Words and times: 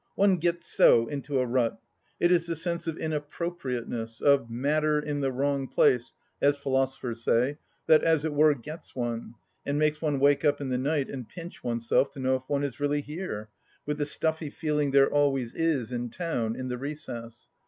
One 0.15 0.37
gets 0.37 0.65
so 0.65 1.05
into 1.05 1.39
a 1.39 1.45
rut. 1.45 1.79
It 2.19 2.31
is 2.31 2.47
the 2.47 2.55
sense 2.55 2.87
of 2.87 2.97
inappropriateness, 2.97 4.19
of 4.19 4.49
matter 4.49 4.97
in 4.99 5.21
the 5.21 5.31
wrong 5.31 5.67
place, 5.67 6.13
as 6.41 6.57
philosophers 6.57 7.23
say, 7.23 7.59
that, 7.85 8.03
as 8.03 8.25
it 8.25 8.33
were, 8.33 8.55
gets 8.55 8.95
one, 8.95 9.35
and 9.63 9.77
makes 9.77 10.01
one 10.01 10.19
wake 10.19 10.43
up 10.43 10.59
in 10.59 10.69
the 10.69 10.79
night 10.79 11.07
and 11.11 11.29
pinch 11.29 11.63
oneself 11.63 12.09
to 12.13 12.19
know 12.19 12.33
if 12.35 12.49
one 12.49 12.63
is 12.63 12.79
really 12.79 13.01
here, 13.01 13.49
with 13.85 13.99
the 13.99 14.07
stuffy 14.07 14.49
feeling 14.49 14.89
there 14.89 15.07
always 15.07 15.53
is 15.53 15.91
in 15.91 16.09
town 16.09 16.55
in 16.55 16.67
the 16.67 16.79
recess. 16.79 17.49